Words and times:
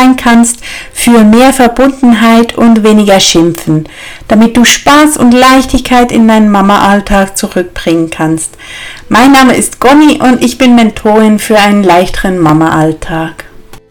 sein 0.00 0.16
kannst 0.16 0.64
für 0.92 1.24
mehr 1.24 1.52
Verbundenheit 1.52 2.56
und 2.56 2.82
weniger 2.82 3.20
Schimpfen, 3.20 3.88
damit 4.28 4.56
du 4.56 4.64
Spaß 4.64 5.18
und 5.18 5.32
Leichtigkeit 5.32 6.10
in 6.10 6.26
deinen 6.26 6.50
Mama-Alltag 6.50 7.36
zurückbringen 7.36 8.08
kannst. 8.08 8.56
Mein 9.08 9.32
Name 9.32 9.54
ist 9.54 9.78
Gonny 9.78 10.20
und 10.22 10.42
ich 10.42 10.56
bin 10.56 10.74
Mentorin 10.74 11.38
für 11.38 11.58
einen 11.58 11.84
leichteren 11.84 12.38
Mama-Alltag. 12.38 13.44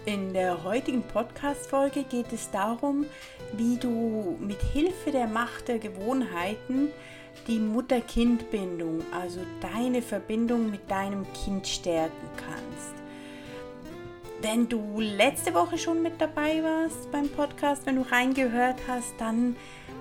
In 0.06 0.34
der 0.34 0.64
heutigen 0.64 1.04
Podcast-Folge 1.04 2.04
geht 2.10 2.34
es 2.34 2.50
darum, 2.50 3.05
wie 3.54 3.78
du 3.78 4.38
mit 4.39 4.60
Hilfe 4.73 5.12
der 5.12 5.28
Macht 5.28 5.68
der 5.68 5.78
Gewohnheiten 5.78 6.89
die 7.48 7.60
Mutter-Kind-Bindung, 7.60 9.02
also 9.12 9.39
deine 9.62 10.02
Verbindung 10.02 10.71
mit 10.71 10.89
deinem 10.89 11.26
Kind 11.34 11.68
stärken 11.68 12.30
kannst. 12.36 12.98
Wenn 14.42 14.70
du 14.70 15.02
letzte 15.02 15.54
Woche 15.54 15.78
schon 15.78 16.02
mit 16.02 16.22
dabei 16.22 16.64
warst 16.64 17.12
beim 17.12 17.28
Podcast, 17.28 17.86
wenn 17.86 17.98
du 17.98 18.09
reingehört 18.09 18.77
hast, 18.88 19.13
dann 19.18 19.58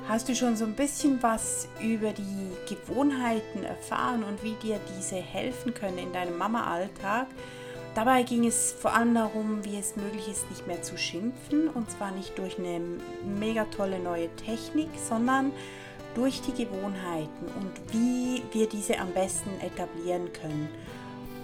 hast 0.08 0.28
du 0.28 0.36
schon 0.36 0.56
so 0.56 0.64
ein 0.64 0.74
bisschen 0.74 1.20
was 1.24 1.66
über 1.82 2.12
die 2.12 2.52
Gewohnheiten 2.72 3.64
erfahren 3.64 4.22
und 4.22 4.44
wie 4.44 4.54
dir 4.62 4.78
diese 4.96 5.16
helfen 5.16 5.74
können 5.74 5.98
in 5.98 6.12
deinem 6.12 6.38
Mama-Alltag. 6.38 7.26
Dabei 7.96 8.22
ging 8.22 8.46
es 8.46 8.70
vor 8.70 8.94
allem 8.94 9.12
darum, 9.12 9.64
wie 9.64 9.76
es 9.76 9.96
möglich 9.96 10.28
ist, 10.28 10.48
nicht 10.50 10.68
mehr 10.68 10.82
zu 10.82 10.96
schimpfen 10.96 11.66
und 11.66 11.90
zwar 11.90 12.12
nicht 12.12 12.38
durch 12.38 12.60
eine 12.60 12.80
mega 13.40 13.64
tolle 13.64 13.98
neue 13.98 14.28
Technik, 14.36 14.90
sondern 15.08 15.50
durch 16.14 16.40
die 16.42 16.64
Gewohnheiten 16.64 17.46
und 17.58 17.92
wie 17.92 18.44
wir 18.52 18.68
diese 18.68 19.00
am 19.00 19.10
besten 19.12 19.50
etablieren 19.60 20.32
können. 20.32 20.68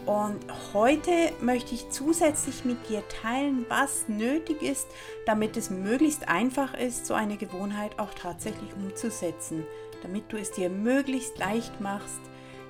Und 0.07 0.45
heute 0.75 1.33
möchte 1.41 1.75
ich 1.75 1.89
zusätzlich 1.89 2.65
mit 2.67 2.91
dir 2.91 3.03
teilen, 3.09 3.65
was 3.71 4.07
nötig 4.07 4.61
ist, 4.63 4.87
damit 5.25 5.57
es 5.57 5.71
möglichst 5.71 6.29
einfach 6.29 6.75
ist, 6.75 7.07
so 7.07 7.15
eine 7.15 7.39
Gewohnheit 7.39 7.99
auch 7.99 8.13
tatsächlich 8.13 8.75
umzusetzen, 8.75 9.65
damit 10.03 10.31
du 10.31 10.37
es 10.37 10.51
dir 10.51 10.69
möglichst 10.69 11.39
leicht 11.39 11.81
machst, 11.81 12.21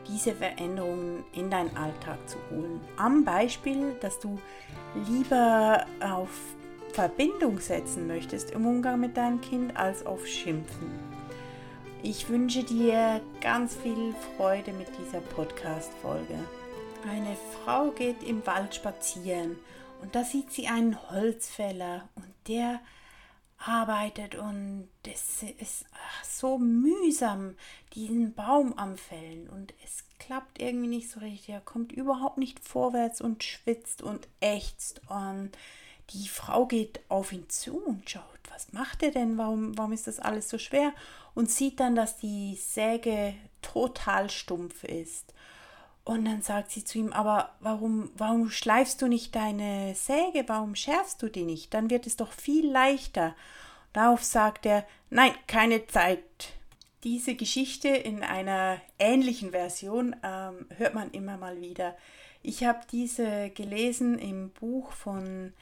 diese 0.06 0.34
Veränderungen 0.34 1.25
in 1.33 1.50
deinen 1.50 1.77
Alltag 1.77 2.19
zu 2.28 2.36
holen. 2.50 2.81
Am 2.97 3.25
Beispiel, 3.25 3.97
dass 4.00 4.20
du 4.20 4.39
lieber 5.09 5.87
auf 6.00 6.28
Verbindung 6.92 7.59
setzen 7.59 8.06
möchtest 8.06 8.53
im 8.53 8.64
Umgang 8.64 9.00
mit 9.00 9.16
deinem 9.16 9.41
Kind 9.41 9.77
als 9.77 10.06
auf 10.06 10.25
Schimpfen. 10.25 10.92
Ich 12.05 12.28
wünsche 12.28 12.62
dir 12.62 13.20
ganz 13.41 13.75
viel 13.75 14.14
Freude 14.37 14.72
mit 14.72 14.89
dieser 14.98 15.20
Podcast-Folge. 15.20 16.39
Eine 17.06 17.36
Frau 17.36 17.91
geht 17.91 18.22
im 18.22 18.47
Wald 18.47 18.74
spazieren 18.74 19.56
und 20.00 20.14
da 20.14 20.24
sieht 20.24 20.50
sie 20.50 20.69
einen 20.69 21.10
Holzfäller 21.10 22.08
und 22.14 22.33
der 22.48 22.80
arbeitet 23.58 24.34
und 24.34 24.88
es 25.06 25.42
ist 25.42 25.84
so 26.22 26.58
mühsam, 26.58 27.56
diesen 27.94 28.34
Baum 28.34 28.72
am 28.78 28.97
Fällen 28.97 29.48
und 29.50 29.75
es 29.84 30.05
klappt 30.19 30.60
irgendwie 30.60 30.88
nicht 30.88 31.10
so 31.10 31.20
richtig. 31.20 31.50
Er 31.50 31.60
kommt 31.60 31.92
überhaupt 31.92 32.38
nicht 32.38 32.66
vorwärts 32.66 33.20
und 33.20 33.44
schwitzt 33.44 34.02
und 34.02 34.27
ächzt 34.41 35.02
und 35.08 35.50
die 36.10 36.28
Frau 36.28 36.66
geht 36.66 37.00
auf 37.08 37.32
ihn 37.32 37.48
zu 37.48 37.78
und 37.78 38.08
schaut, 38.08 38.25
was 38.50 38.72
macht 38.72 39.02
er 39.02 39.10
denn? 39.10 39.36
Warum, 39.36 39.77
warum 39.77 39.92
ist 39.92 40.06
das 40.06 40.20
alles 40.20 40.48
so 40.48 40.58
schwer? 40.58 40.92
Und 41.34 41.50
sieht 41.50 41.80
dann, 41.80 41.94
dass 41.94 42.16
die 42.16 42.56
Säge 42.56 43.34
total 43.62 44.30
stumpf 44.30 44.84
ist. 44.84 45.34
Und 46.05 46.27
dann 46.27 46.42
sagt 46.42 46.70
sie 46.70 46.84
zu 46.84 46.98
ihm, 46.98 47.12
aber 47.12 47.55
warum, 47.60 48.10
warum 48.16 48.50
schleifst 48.50 49.00
du 49.00 49.08
nicht 49.08 49.34
deine 49.34 49.94
Säge? 49.94 50.44
Warum 50.47 50.74
schärfst 50.74 51.22
du 51.22 51.28
die 51.28 51.44
nicht? 51.44 51.72
Dann 51.72 51.88
wird 51.88 52.06
es 52.06 52.16
doch 52.16 52.33
viel 52.33 52.70
leichter. 52.70 53.34
Darauf 53.94 54.22
sagt 54.22 54.66
er, 54.66 54.86
nein, 55.08 55.32
keine 55.47 55.86
Zeit. 55.86 56.22
Diese 57.05 57.34
Geschichte 57.34 57.88
in 57.88 58.22
einer 58.22 58.80
ähnlichen 58.98 59.52
Version 59.52 60.14
ähm, 60.22 60.66
hört 60.76 60.94
man 60.94 61.10
immer 61.12 61.38
mal 61.38 61.60
wieder. 61.60 61.97
Ich 62.43 62.64
habe 62.64 62.81
diese 62.93 63.48
gelesen 63.50 64.19
im 64.19 64.50
Buch 64.50 64.93
von 64.93 65.54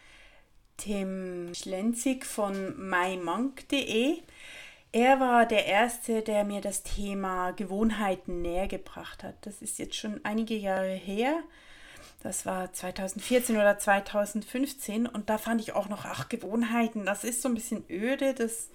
Tim 0.77 1.55
Schlenzig 1.55 2.27
von 2.27 2.75
mymonk.de. 2.77 4.19
Er 4.93 5.21
war 5.21 5.47
der 5.47 5.65
Erste, 5.65 6.21
der 6.21 6.45
mir 6.45 6.61
das 6.61 6.83
Thema 6.83 7.53
Gewohnheiten 7.53 8.43
näher 8.43 8.69
gebracht 8.69 9.25
hat. 9.25 9.35
Das 9.41 9.63
ist 9.63 9.79
jetzt 9.79 9.97
schon 9.97 10.21
einige 10.23 10.55
Jahre 10.55 10.93
her. 10.93 11.43
Das 12.23 12.45
war 12.45 12.73
2014 12.73 13.57
oder 13.57 13.79
2015 13.79 15.07
und 15.07 15.31
da 15.31 15.39
fand 15.39 15.63
ich 15.63 15.73
auch 15.73 15.89
noch, 15.89 16.05
ach, 16.05 16.29
Gewohnheiten, 16.29 17.07
das 17.07 17.25
ist 17.25 17.43
so 17.43 17.49
ein 17.49 17.55
bisschen 17.55 17.85
öde, 17.91 18.35
das 18.35 18.69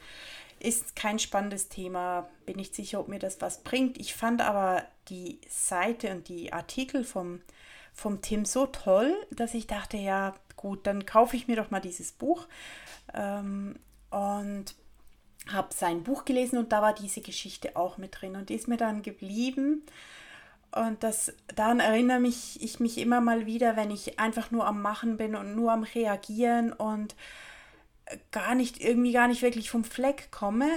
ist 0.59 0.95
kein 0.95 1.19
spannendes 1.19 1.69
Thema, 1.69 2.27
bin 2.45 2.57
nicht 2.57 2.75
sicher, 2.75 2.99
ob 2.99 3.07
mir 3.07 3.19
das 3.19 3.39
was 3.39 3.59
bringt. 3.59 3.97
Ich 3.99 4.15
fand 4.15 4.41
aber 4.41 4.83
die 5.09 5.39
Seite 5.47 6.11
und 6.11 6.27
die 6.27 6.51
Artikel 6.51 7.03
vom, 7.03 7.41
vom 7.93 8.21
Tim 8.21 8.43
so 8.43 8.65
toll, 8.65 9.13
dass 9.31 9.53
ich 9.53 9.67
dachte, 9.67 9.97
ja, 9.97 10.33
gut, 10.55 10.87
dann 10.87 11.05
kaufe 11.05 11.37
ich 11.37 11.47
mir 11.47 11.55
doch 11.55 11.69
mal 11.69 11.79
dieses 11.79 12.11
Buch. 12.11 12.47
Ähm, 13.13 13.77
und 14.09 14.75
habe 15.51 15.73
sein 15.73 16.03
Buch 16.03 16.25
gelesen 16.25 16.57
und 16.57 16.71
da 16.71 16.81
war 16.81 16.93
diese 16.93 17.21
Geschichte 17.21 17.75
auch 17.75 17.97
mit 17.97 18.21
drin 18.21 18.35
und 18.35 18.49
die 18.49 18.55
ist 18.55 18.67
mir 18.67 18.77
dann 18.77 19.01
geblieben. 19.01 19.83
Und 20.71 21.01
das, 21.03 21.33
daran 21.55 21.79
erinnere 21.79 22.19
mich 22.19 22.61
ich 22.61 22.79
mich 22.79 22.97
immer 22.97 23.21
mal 23.21 23.45
wieder, 23.45 23.75
wenn 23.75 23.89
ich 23.89 24.19
einfach 24.19 24.51
nur 24.51 24.67
am 24.67 24.81
Machen 24.81 25.17
bin 25.17 25.35
und 25.35 25.55
nur 25.55 25.71
am 25.71 25.83
Reagieren 25.83 26.73
und 26.73 27.15
gar 28.31 28.55
nicht, 28.55 28.81
irgendwie 28.81 29.11
gar 29.11 29.27
nicht 29.27 29.41
wirklich 29.41 29.69
vom 29.69 29.83
Fleck 29.83 30.29
komme, 30.31 30.69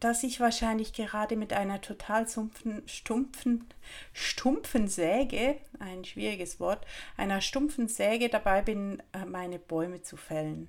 dass 0.00 0.22
ich 0.22 0.40
wahrscheinlich 0.40 0.92
gerade 0.92 1.36
mit 1.36 1.52
einer 1.52 1.80
total 1.80 2.28
stumpfen, 2.28 2.82
stumpfen, 2.86 3.68
stumpfen 4.12 4.88
Säge, 4.88 5.56
ein 5.78 6.04
schwieriges 6.04 6.58
Wort, 6.58 6.84
einer 7.16 7.40
stumpfen 7.40 7.88
Säge 7.88 8.28
dabei 8.28 8.62
bin, 8.62 9.02
äh, 9.12 9.24
meine 9.24 9.58
Bäume 9.58 10.02
zu 10.02 10.16
fällen 10.16 10.68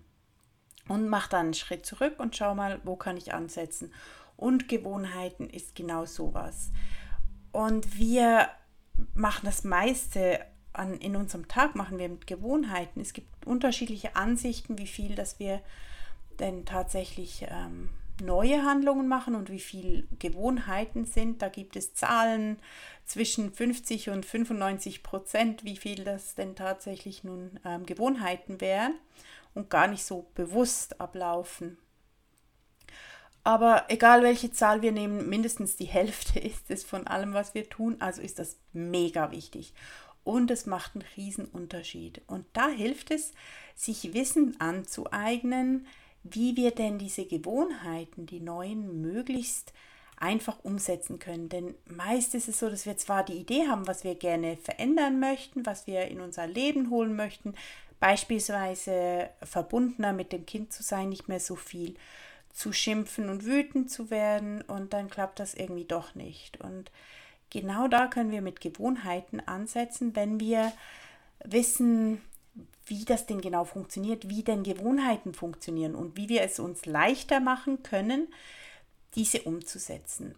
und 0.87 1.09
mach 1.09 1.27
dann 1.27 1.47
einen 1.47 1.53
Schritt 1.53 1.85
zurück 1.85 2.15
und 2.17 2.35
schau 2.35 2.55
mal, 2.55 2.79
wo 2.83 2.95
kann 2.95 3.17
ich 3.17 3.33
ansetzen. 3.33 3.91
Und 4.37 4.67
Gewohnheiten 4.67 5.49
ist 5.49 5.75
genau 5.75 6.05
sowas. 6.05 6.71
Und 7.51 7.97
wir 7.97 8.49
machen 9.13 9.45
das 9.45 9.63
meiste 9.63 10.45
an, 10.73 10.97
in 10.99 11.15
unserem 11.15 11.47
Tag, 11.47 11.75
machen 11.75 11.97
wir 11.97 12.09
mit 12.09 12.27
Gewohnheiten. 12.27 12.99
Es 12.99 13.13
gibt 13.13 13.47
unterschiedliche 13.47 14.15
Ansichten, 14.15 14.77
wie 14.77 14.87
viel 14.87 15.15
das 15.15 15.39
wir 15.39 15.61
denn 16.39 16.65
tatsächlich 16.65 17.45
ähm, 17.49 17.89
neue 18.21 18.63
Handlungen 18.63 19.07
machen 19.07 19.35
und 19.35 19.49
wie 19.49 19.59
viel 19.59 20.05
Gewohnheiten 20.19 21.05
sind. 21.05 21.41
Da 21.41 21.47
gibt 21.47 21.77
es 21.77 21.93
Zahlen 21.93 22.57
zwischen 23.05 23.53
50 23.53 24.09
und 24.09 24.25
95 24.25 25.01
Prozent, 25.01 25.63
wie 25.63 25.77
viel 25.77 26.03
das 26.03 26.35
denn 26.35 26.55
tatsächlich 26.55 27.23
nun 27.23 27.59
ähm, 27.65 27.85
Gewohnheiten 27.85 28.59
wären 28.59 28.95
und 29.55 29.69
gar 29.69 29.87
nicht 29.87 30.05
so 30.05 30.29
bewusst 30.35 31.01
ablaufen. 31.01 31.77
Aber 33.43 33.85
egal 33.89 34.23
welche 34.23 34.51
Zahl 34.51 34.81
wir 34.81 34.91
nehmen, 34.91 35.29
mindestens 35.29 35.75
die 35.75 35.85
Hälfte 35.85 36.39
ist 36.47 36.69
es 36.69 36.83
von 36.83 37.07
allem, 37.07 37.33
was 37.33 37.53
wir 37.53 37.69
tun. 37.69 37.97
Also 37.99 38.21
ist 38.21 38.39
das 38.39 38.57
mega 38.73 39.31
wichtig. 39.31 39.73
Und 40.23 40.49
es 40.49 40.65
macht 40.65 40.95
einen 40.95 41.05
riesen 41.15 41.45
Unterschied. 41.45 42.21
Und 42.27 42.45
da 42.53 42.67
hilft 42.67 43.11
es, 43.11 43.33
sich 43.75 44.13
Wissen 44.13 44.59
anzueignen, 44.59 45.85
wie 46.23 46.55
wir 46.55 46.71
denn 46.71 46.97
diese 46.97 47.25
Gewohnheiten, 47.25 48.25
die 48.25 48.39
neuen, 48.39 49.01
möglichst 49.01 49.73
einfach 50.17 50.63
umsetzen 50.63 51.19
können. 51.19 51.49
Denn 51.49 51.75
meist 51.85 52.33
ist 52.33 52.47
es 52.47 52.57
so, 52.57 52.69
dass 52.69 52.87
wir 52.87 52.97
zwar 52.97 53.23
die 53.23 53.33
Idee 53.33 53.67
haben, 53.67 53.85
was 53.85 54.03
wir 54.03 54.15
gerne 54.15 54.57
verändern 54.57 55.19
möchten, 55.19 55.67
was 55.67 55.85
wir 55.85 56.07
in 56.07 56.21
unser 56.21 56.47
Leben 56.47 56.89
holen 56.89 57.15
möchten, 57.15 57.53
beispielsweise 58.05 59.31
verbundener 59.41 60.13
mit 60.13 60.31
dem 60.31 60.45
Kind 60.45 60.71
zu 60.71 60.83
sein, 60.83 61.09
nicht 61.09 61.27
mehr 61.27 61.39
so 61.39 61.55
viel 61.55 61.95
zu 62.53 62.71
schimpfen 62.71 63.29
und 63.29 63.45
wütend 63.45 63.89
zu 63.89 64.11
werden 64.11 64.61
und 64.61 64.93
dann 64.93 65.09
klappt 65.09 65.39
das 65.39 65.55
irgendwie 65.55 65.85
doch 65.85 66.13
nicht. 66.13 66.61
Und 66.61 66.91
genau 67.49 67.87
da 67.87 68.05
können 68.05 68.29
wir 68.29 68.43
mit 68.43 68.61
Gewohnheiten 68.61 69.39
ansetzen, 69.39 70.15
wenn 70.15 70.39
wir 70.39 70.71
wissen, 71.43 72.21
wie 72.85 73.05
das 73.05 73.25
denn 73.25 73.41
genau 73.41 73.65
funktioniert, 73.65 74.29
wie 74.29 74.43
denn 74.43 74.61
Gewohnheiten 74.61 75.33
funktionieren 75.33 75.95
und 75.95 76.15
wie 76.15 76.29
wir 76.29 76.43
es 76.43 76.59
uns 76.59 76.85
leichter 76.85 77.39
machen 77.39 77.81
können, 77.81 78.27
diese 79.15 79.41
umzusetzen. 79.41 80.35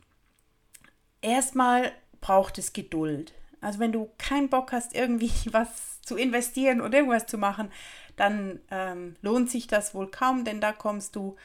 Erstmal 1.22 1.92
braucht 2.22 2.60
es 2.60 2.72
Geduld. 2.72 3.34
Also 3.62 3.80
wenn 3.80 3.92
du 3.92 4.10
keinen 4.18 4.50
Bock 4.50 4.72
hast, 4.72 4.96
irgendwie 4.96 5.32
was 5.52 6.02
zu 6.02 6.16
investieren 6.16 6.82
oder 6.82 6.98
irgendwas 7.00 7.26
zu 7.26 7.38
machen, 7.38 7.72
dann 8.16 8.60
ähm, 8.72 9.16
lohnt 9.22 9.50
sich 9.50 9.68
das 9.68 9.94
wohl 9.94 10.10
kaum, 10.10 10.44
denn 10.44 10.62
da 10.62 10.72
kommst 10.72 11.16
du 11.16 11.36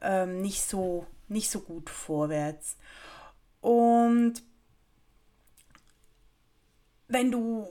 ähm, 0.00 0.40
nicht, 0.40 0.62
so, 0.62 1.06
nicht 1.28 1.50
so 1.50 1.60
gut 1.60 1.90
vorwärts. 1.90 2.76
Und 3.60 4.42
wenn 7.08 7.30
du 7.30 7.68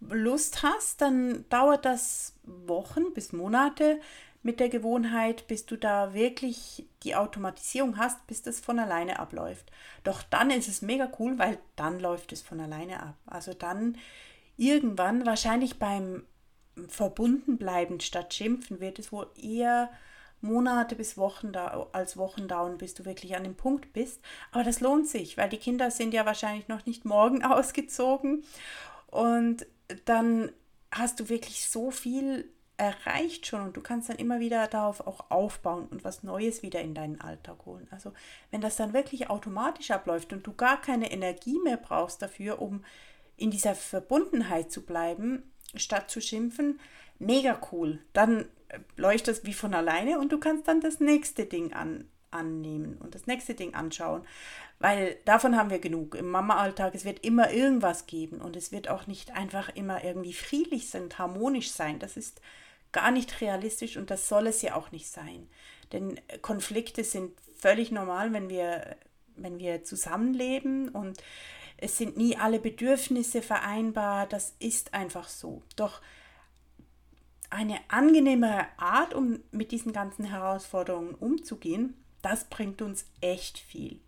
Lust 0.00 0.62
hast, 0.62 1.00
dann 1.00 1.48
dauert 1.48 1.84
das 1.84 2.34
Wochen 2.44 3.12
bis 3.14 3.32
Monate, 3.32 4.00
mit 4.46 4.60
der 4.60 4.68
Gewohnheit, 4.68 5.48
bis 5.48 5.66
du 5.66 5.76
da 5.76 6.14
wirklich 6.14 6.86
die 7.02 7.16
Automatisierung 7.16 7.98
hast, 7.98 8.24
bis 8.28 8.42
das 8.42 8.60
von 8.60 8.78
alleine 8.78 9.18
abläuft. 9.18 9.70
Doch 10.04 10.22
dann 10.22 10.50
ist 10.50 10.68
es 10.68 10.82
mega 10.82 11.10
cool, 11.18 11.36
weil 11.36 11.58
dann 11.74 11.98
läuft 11.98 12.32
es 12.32 12.42
von 12.42 12.60
alleine 12.60 13.02
ab. 13.02 13.16
Also 13.26 13.54
dann 13.54 13.98
irgendwann, 14.56 15.26
wahrscheinlich 15.26 15.80
beim 15.80 16.22
Verbundenbleiben 16.88 17.98
statt 17.98 18.32
Schimpfen, 18.34 18.78
wird 18.78 19.00
es 19.00 19.10
wohl 19.10 19.26
eher 19.36 19.90
Monate 20.40 20.94
bis 20.94 21.18
Wochen 21.18 21.50
da, 21.52 21.88
als 21.90 22.16
Wochen 22.16 22.46
dauern, 22.46 22.78
bis 22.78 22.94
du 22.94 23.04
wirklich 23.04 23.34
an 23.34 23.42
dem 23.42 23.56
Punkt 23.56 23.92
bist. 23.92 24.20
Aber 24.52 24.62
das 24.62 24.78
lohnt 24.78 25.08
sich, 25.08 25.36
weil 25.36 25.48
die 25.48 25.58
Kinder 25.58 25.90
sind 25.90 26.14
ja 26.14 26.24
wahrscheinlich 26.24 26.68
noch 26.68 26.86
nicht 26.86 27.04
morgen 27.04 27.42
ausgezogen. 27.44 28.44
Und 29.08 29.66
dann 30.04 30.52
hast 30.92 31.18
du 31.18 31.28
wirklich 31.28 31.68
so 31.68 31.90
viel 31.90 32.48
erreicht 32.76 33.46
schon 33.46 33.62
und 33.62 33.76
du 33.76 33.80
kannst 33.80 34.08
dann 34.08 34.16
immer 34.16 34.38
wieder 34.38 34.66
darauf 34.66 35.06
auch 35.06 35.30
aufbauen 35.30 35.86
und 35.86 36.04
was 36.04 36.22
Neues 36.22 36.62
wieder 36.62 36.80
in 36.82 36.94
deinen 36.94 37.20
Alltag 37.20 37.64
holen. 37.64 37.88
Also 37.90 38.12
wenn 38.50 38.60
das 38.60 38.76
dann 38.76 38.92
wirklich 38.92 39.30
automatisch 39.30 39.90
abläuft 39.90 40.32
und 40.32 40.46
du 40.46 40.52
gar 40.52 40.80
keine 40.80 41.10
Energie 41.10 41.58
mehr 41.64 41.78
brauchst 41.78 42.20
dafür, 42.20 42.60
um 42.60 42.84
in 43.36 43.50
dieser 43.50 43.74
Verbundenheit 43.74 44.70
zu 44.70 44.84
bleiben, 44.84 45.42
statt 45.74 46.10
zu 46.10 46.20
schimpfen, 46.20 46.80
mega 47.18 47.58
cool. 47.72 48.00
Dann 48.12 48.46
leuchtet 48.96 49.38
es 49.38 49.44
wie 49.44 49.54
von 49.54 49.74
alleine 49.74 50.18
und 50.18 50.32
du 50.32 50.38
kannst 50.38 50.68
dann 50.68 50.80
das 50.80 51.00
nächste 51.00 51.46
Ding 51.46 51.72
an, 51.72 52.08
annehmen 52.30 52.98
und 52.98 53.14
das 53.14 53.26
nächste 53.26 53.54
Ding 53.54 53.74
anschauen, 53.74 54.22
weil 54.78 55.16
davon 55.24 55.56
haben 55.56 55.70
wir 55.70 55.78
genug 55.78 56.14
im 56.14 56.30
Mama-Alltag. 56.30 56.94
Es 56.94 57.04
wird 57.04 57.24
immer 57.24 57.50
irgendwas 57.50 58.06
geben 58.06 58.40
und 58.40 58.56
es 58.56 58.72
wird 58.72 58.88
auch 58.88 59.06
nicht 59.06 59.34
einfach 59.34 59.70
immer 59.74 60.04
irgendwie 60.04 60.34
friedlich 60.34 60.90
sein, 60.90 61.08
harmonisch 61.16 61.70
sein. 61.70 61.98
Das 61.98 62.16
ist 62.16 62.40
gar 62.96 63.10
nicht 63.10 63.42
realistisch 63.42 63.98
und 63.98 64.10
das 64.10 64.26
soll 64.26 64.46
es 64.46 64.62
ja 64.62 64.74
auch 64.74 64.90
nicht 64.90 65.08
sein. 65.08 65.50
Denn 65.92 66.18
Konflikte 66.40 67.04
sind 67.04 67.32
völlig 67.54 67.90
normal, 67.90 68.32
wenn 68.32 68.48
wir, 68.48 68.96
wenn 69.36 69.58
wir 69.58 69.84
zusammenleben 69.84 70.88
und 70.88 71.22
es 71.76 71.98
sind 71.98 72.16
nie 72.16 72.38
alle 72.38 72.58
Bedürfnisse 72.58 73.42
vereinbar. 73.42 74.26
Das 74.26 74.54
ist 74.60 74.94
einfach 74.94 75.28
so. 75.28 75.62
Doch 75.76 76.00
eine 77.50 77.78
angenehmere 77.88 78.66
Art, 78.78 79.12
um 79.12 79.40
mit 79.50 79.72
diesen 79.72 79.92
ganzen 79.92 80.24
Herausforderungen 80.24 81.14
umzugehen, 81.14 82.02
das 82.22 82.44
bringt 82.44 82.80
uns 82.80 83.04
echt 83.20 83.58
viel. 83.58 84.00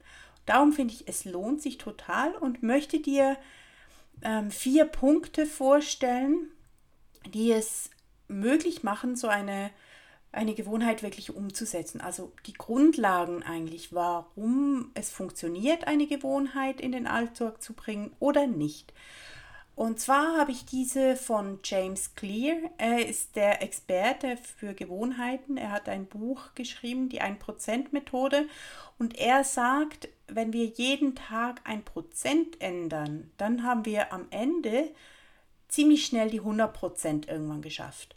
Darum 0.47 0.73
finde 0.73 0.95
ich, 0.95 1.07
es 1.07 1.27
lohnt 1.27 1.61
sich 1.61 1.77
total 1.77 2.35
und 2.37 2.63
möchte 2.63 3.01
dir 3.01 3.37
ähm, 4.23 4.51
vier 4.51 4.87
Punkte 4.87 5.45
vorstellen, 5.45 6.49
die 7.27 7.53
es 7.53 7.91
möglich 8.29 8.83
machen, 8.83 9.17
so 9.17 9.29
eine, 9.29 9.71
eine 10.33 10.55
Gewohnheit 10.55 11.03
wirklich 11.03 11.35
umzusetzen. 11.35 12.01
Also 12.01 12.33
die 12.47 12.53
Grundlagen 12.53 13.43
eigentlich, 13.43 13.93
warum 13.93 14.91
es 14.95 15.11
funktioniert, 15.11 15.87
eine 15.87 16.07
Gewohnheit 16.07 16.81
in 16.81 16.93
den 16.93 17.07
Alltag 17.07 17.63
zu 17.63 17.73
bringen 17.73 18.13
oder 18.21 18.47
nicht. 18.47 18.93
Und 19.79 20.01
zwar 20.01 20.37
habe 20.37 20.51
ich 20.51 20.67
diese 20.67 21.15
von 21.15 21.61
James 21.63 22.17
Clear. 22.17 22.57
Er 22.79 23.07
ist 23.07 23.37
der 23.37 23.63
Experte 23.63 24.37
für 24.37 24.75
Gewohnheiten. 24.75 25.57
Er 25.57 25.71
hat 25.71 25.89
ein 25.89 26.07
Buch 26.07 26.53
geschrieben, 26.57 27.09
die 27.09 27.23
1%-Methode. 27.23 28.49
Und 28.99 29.17
er 29.17 29.45
sagt, 29.45 30.09
wenn 30.27 30.53
wir 30.53 30.65
jeden 30.65 31.15
Tag 31.15 31.61
ein 31.63 31.85
Prozent 31.85 32.61
ändern, 32.61 33.31
dann 33.37 33.63
haben 33.63 33.85
wir 33.85 34.13
am 34.13 34.27
Ende 34.31 34.91
ziemlich 35.69 36.07
schnell 36.07 36.31
die 36.31 36.41
100% 36.41 37.29
irgendwann 37.29 37.63
geschafft. 37.63 38.15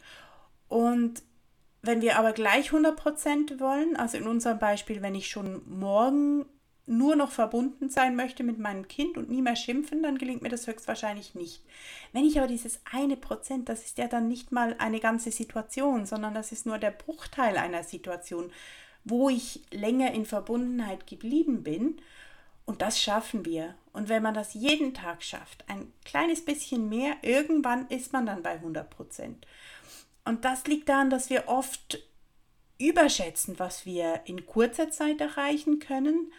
Und 0.68 1.22
wenn 1.82 2.00
wir 2.00 2.18
aber 2.18 2.32
gleich 2.32 2.70
100% 2.70 3.60
wollen, 3.60 3.96
also 3.96 4.16
in 4.16 4.26
unserem 4.26 4.58
Beispiel, 4.58 5.02
wenn 5.02 5.14
ich 5.14 5.28
schon 5.28 5.62
morgen 5.68 6.46
nur 6.86 7.14
noch 7.16 7.30
verbunden 7.30 7.90
sein 7.90 8.16
möchte 8.16 8.42
mit 8.42 8.58
meinem 8.58 8.88
Kind 8.88 9.16
und 9.16 9.30
nie 9.30 9.42
mehr 9.42 9.56
schimpfen, 9.56 10.02
dann 10.02 10.18
gelingt 10.18 10.42
mir 10.42 10.48
das 10.48 10.66
höchstwahrscheinlich 10.66 11.34
nicht. 11.34 11.62
Wenn 12.12 12.24
ich 12.24 12.38
aber 12.38 12.48
dieses 12.48 12.80
eine 12.90 13.16
Prozent, 13.16 13.68
das 13.68 13.84
ist 13.84 13.98
ja 13.98 14.08
dann 14.08 14.28
nicht 14.28 14.52
mal 14.52 14.74
eine 14.78 15.00
ganze 15.00 15.30
Situation, 15.30 16.06
sondern 16.06 16.34
das 16.34 16.52
ist 16.52 16.66
nur 16.66 16.78
der 16.78 16.90
Bruchteil 16.90 17.56
einer 17.56 17.84
Situation, 17.84 18.50
wo 19.04 19.28
ich 19.28 19.62
länger 19.70 20.12
in 20.12 20.26
Verbundenheit 20.26 21.06
geblieben 21.06 21.62
bin. 21.62 22.00
Und 22.64 22.82
das 22.82 23.00
schaffen 23.00 23.44
wir. 23.44 23.74
Und 23.92 24.08
wenn 24.08 24.22
man 24.22 24.34
das 24.34 24.54
jeden 24.54 24.94
Tag 24.94 25.22
schafft, 25.22 25.64
ein 25.68 25.92
kleines 26.04 26.44
bisschen 26.44 26.88
mehr, 26.88 27.16
irgendwann 27.22 27.86
ist 27.88 28.12
man 28.12 28.26
dann 28.26 28.42
bei 28.42 28.52
100 28.52 28.88
Prozent. 28.88 29.46
Und 30.24 30.44
das 30.44 30.66
liegt 30.66 30.88
daran, 30.88 31.10
dass 31.10 31.30
wir 31.30 31.48
oft 31.48 32.02
überschätzen, 32.78 33.58
was 33.58 33.84
wir 33.86 34.22
in 34.24 34.46
kurzer 34.46 34.90
Zeit 34.90 35.20
erreichen 35.20 35.78
können 35.78 36.32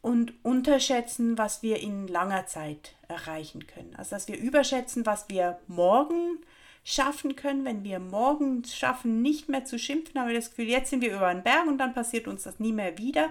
und 0.00 0.32
unterschätzen, 0.44 1.36
was 1.36 1.62
wir 1.62 1.80
in 1.80 2.08
langer 2.08 2.46
Zeit 2.46 2.94
erreichen 3.08 3.66
können. 3.66 3.94
Also 3.96 4.16
dass 4.16 4.28
wir 4.28 4.38
überschätzen, 4.38 5.04
was 5.06 5.28
wir 5.28 5.58
morgen 5.66 6.38
schaffen 6.84 7.36
können. 7.36 7.64
Wenn 7.64 7.84
wir 7.84 7.98
morgen 7.98 8.64
schaffen, 8.64 9.20
nicht 9.20 9.48
mehr 9.48 9.64
zu 9.64 9.78
schimpfen, 9.78 10.18
haben 10.18 10.28
wir 10.28 10.34
das 10.34 10.50
Gefühl, 10.50 10.68
jetzt 10.68 10.90
sind 10.90 11.02
wir 11.02 11.14
über 11.14 11.26
einen 11.26 11.42
Berg 11.42 11.66
und 11.66 11.78
dann 11.78 11.92
passiert 11.92 12.26
uns 12.26 12.44
das 12.44 12.60
nie 12.60 12.72
mehr 12.72 12.96
wieder. 12.96 13.30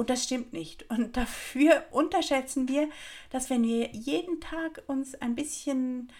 Und 0.00 0.08
das 0.08 0.24
stimmt 0.24 0.54
nicht. 0.54 0.88
Und 0.88 1.14
dafür 1.18 1.84
unterschätzen 1.90 2.68
wir, 2.68 2.88
dass 3.28 3.50
wenn 3.50 3.62
wir 3.62 3.90
jeden 3.90 4.40
Tag 4.40 4.82
uns 4.86 5.14
ein 5.14 5.34
bisschen 5.34 6.10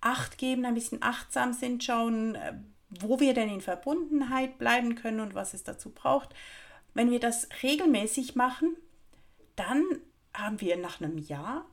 Acht 0.00 0.38
geben, 0.38 0.64
ein 0.64 0.74
bisschen 0.74 1.02
achtsam 1.02 1.52
sind, 1.52 1.82
schauen, 1.82 2.36
äh, 2.36 2.52
wo 2.90 3.18
wir 3.18 3.34
denn 3.34 3.48
in 3.48 3.60
Verbundenheit 3.60 4.56
bleiben 4.56 4.94
können 4.94 5.18
und 5.18 5.34
was 5.34 5.52
es 5.52 5.64
dazu 5.64 5.90
braucht. 5.90 6.32
Wenn 6.92 7.10
wir 7.10 7.18
das 7.18 7.48
regelmäßig 7.64 8.36
machen, 8.36 8.76
dann 9.56 9.82
haben 10.32 10.60
wir 10.60 10.76
nach 10.76 11.00
einem 11.00 11.18
Jahr 11.18 11.68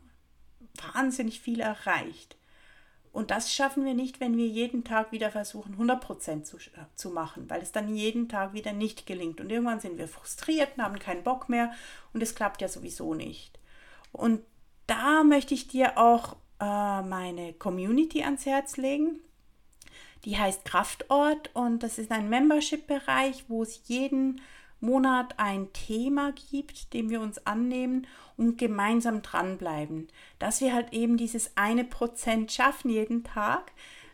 wahnsinnig 0.94 1.42
viel 1.42 1.60
erreicht. 1.60 2.38
Und 3.12 3.30
das 3.30 3.54
schaffen 3.54 3.84
wir 3.86 3.94
nicht, 3.94 4.22
wenn 4.22 4.38
wir 4.38 4.48
jeden 4.48 4.86
Tag 4.86 5.12
wieder 5.12 5.32
versuchen, 5.32 5.76
100% 5.76 6.44
zu, 6.44 6.58
äh, 6.58 6.86
zu 6.96 7.10
machen, 7.10 7.50
weil 7.50 7.62
es 7.62 7.74
dann 7.74 7.94
jeden 7.94 8.30
Tag 8.30 8.54
wieder 8.54 8.72
nicht 8.72 9.06
gelingt. 9.06 9.42
Und 9.42 9.50
irgendwann 9.50 9.82
sind 9.82 9.98
wir 9.98 10.08
frustriert 10.08 10.70
und 10.78 10.84
haben 10.84 10.98
keinen 10.98 11.24
Bock 11.24 11.50
mehr 11.50 11.74
und 12.14 12.24
es 12.24 12.36
klappt 12.36 12.62
ja 12.62 12.70
sowieso 12.70 13.14
nicht. 13.14 13.60
Und 14.14 14.42
da 14.88 15.24
möchte 15.24 15.54
ich 15.54 15.68
dir 15.68 15.98
auch 15.98 16.38
äh, 16.62 17.02
meine 17.02 17.54
Community 17.54 18.24
ans 18.24 18.46
Herz 18.46 18.78
legen. 18.78 19.20
Die 20.24 20.38
heißt 20.38 20.64
Kraftort 20.64 21.50
und 21.54 21.84
das 21.84 21.98
ist 21.98 22.12
ein 22.12 22.30
Membership-Bereich, 22.30 23.46
wo 23.48 23.64
es 23.64 23.82
jeden 23.88 24.40
Monat 24.82 25.36
ein 25.38 25.72
Thema 25.74 26.34
gibt, 26.52 26.94
dem 26.94 27.10
wir 27.10 27.22
uns 27.22 27.46
annehmen 27.46 28.08
und 28.36 28.58
gemeinsam 28.58 29.22
dranbleiben. 29.22 30.08
Dass 30.40 30.60
wir 30.60 30.74
halt 30.74 30.92
eben 30.92 31.18
dieses 31.18 31.56
eine 31.56 31.86
Prozent 31.86 32.52
schaffen 32.52 32.90
jeden 32.90 33.24
Tag 33.24 33.72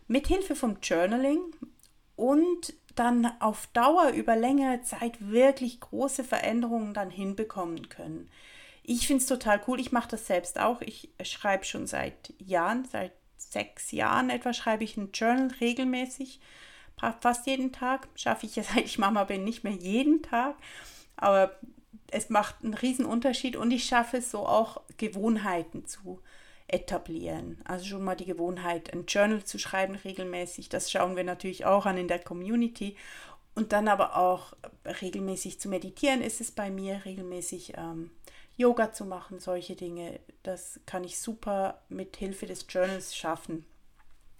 mit 0.07 0.27
Hilfe 0.27 0.55
vom 0.55 0.77
Journaling 0.81 1.39
und 2.15 2.73
dann 2.95 3.31
auf 3.39 3.67
Dauer 3.73 4.09
über 4.09 4.35
längere 4.35 4.81
Zeit 4.81 5.17
wirklich 5.19 5.79
große 5.79 6.23
Veränderungen 6.23 6.93
dann 6.93 7.11
hinbekommen 7.11 7.89
können. 7.89 8.29
Ich 8.83 9.07
finde 9.07 9.21
es 9.21 9.27
total 9.27 9.61
cool. 9.67 9.79
Ich 9.79 9.91
mache 9.91 10.09
das 10.09 10.27
selbst 10.27 10.59
auch. 10.59 10.81
Ich 10.81 11.09
schreibe 11.23 11.65
schon 11.65 11.87
seit 11.87 12.33
Jahren, 12.39 12.85
seit 12.85 13.11
sechs 13.37 13.91
Jahren 13.91 14.29
etwa, 14.29 14.53
schreibe 14.53 14.83
ich 14.83 14.97
ein 14.97 15.11
Journal 15.13 15.51
regelmäßig 15.59 16.39
fast 17.19 17.47
jeden 17.47 17.71
Tag. 17.71 18.07
Schaffe 18.15 18.45
ich 18.45 18.55
ja, 18.55 18.63
seit 18.63 18.85
ich 18.85 18.97
Mama 18.97 19.23
bin, 19.23 19.43
nicht 19.43 19.63
mehr 19.63 19.73
jeden 19.73 20.21
Tag. 20.21 20.55
Aber 21.15 21.55
es 22.11 22.29
macht 22.29 22.63
einen 22.63 22.73
riesen 22.73 23.05
Unterschied 23.05 23.55
und 23.55 23.71
ich 23.71 23.85
schaffe 23.85 24.17
es 24.17 24.31
so 24.31 24.45
auch 24.45 24.81
Gewohnheiten 24.97 25.85
zu 25.85 26.21
etablieren. 26.67 27.61
Also 27.65 27.85
schon 27.85 28.03
mal 28.03 28.15
die 28.15 28.25
Gewohnheit, 28.25 28.93
ein 28.93 29.05
Journal 29.05 29.43
zu 29.43 29.57
schreiben 29.57 29.95
regelmäßig. 29.95 30.69
Das 30.69 30.91
schauen 30.91 31.15
wir 31.15 31.23
natürlich 31.23 31.65
auch 31.65 31.85
an 31.85 31.97
in 31.97 32.07
der 32.07 32.19
Community. 32.19 32.95
Und 33.55 33.73
dann 33.73 33.87
aber 33.87 34.17
auch 34.17 34.53
regelmäßig 35.01 35.59
zu 35.59 35.67
meditieren 35.67 36.21
ist 36.21 36.41
es 36.41 36.51
bei 36.51 36.69
mir, 36.69 37.01
regelmäßig 37.05 37.73
ähm, 37.75 38.11
Yoga 38.55 38.93
zu 38.93 39.05
machen, 39.05 39.39
solche 39.39 39.75
Dinge. 39.75 40.19
Das 40.43 40.79
kann 40.85 41.03
ich 41.03 41.19
super 41.19 41.81
mit 41.89 42.17
Hilfe 42.17 42.45
des 42.45 42.65
Journals 42.69 43.15
schaffen. 43.15 43.65